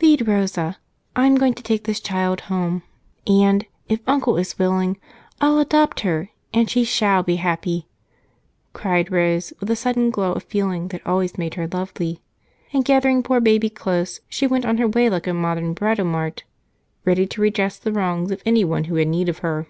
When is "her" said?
6.02-6.28, 11.54-11.66, 14.78-14.86, 19.38-19.66